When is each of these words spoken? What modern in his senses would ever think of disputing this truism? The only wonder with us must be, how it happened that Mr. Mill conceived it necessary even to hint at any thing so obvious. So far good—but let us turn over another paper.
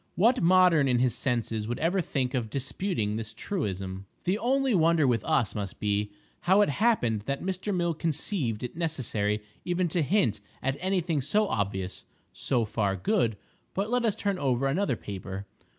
What 0.15 0.41
modern 0.41 0.87
in 0.87 0.97
his 0.97 1.13
senses 1.13 1.67
would 1.67 1.77
ever 1.77 2.01
think 2.01 2.33
of 2.33 2.49
disputing 2.49 3.17
this 3.17 3.35
truism? 3.35 4.07
The 4.23 4.39
only 4.39 4.73
wonder 4.73 5.05
with 5.05 5.23
us 5.25 5.53
must 5.53 5.79
be, 5.79 6.11
how 6.39 6.61
it 6.61 6.69
happened 6.69 7.21
that 7.27 7.43
Mr. 7.43 7.71
Mill 7.71 7.93
conceived 7.93 8.63
it 8.63 8.75
necessary 8.75 9.43
even 9.63 9.87
to 9.89 10.01
hint 10.01 10.41
at 10.63 10.75
any 10.79 11.01
thing 11.01 11.21
so 11.21 11.47
obvious. 11.47 12.05
So 12.33 12.65
far 12.65 12.95
good—but 12.95 13.91
let 13.91 14.03
us 14.03 14.15
turn 14.15 14.39
over 14.39 14.65
another 14.65 14.95
paper. 14.95 15.45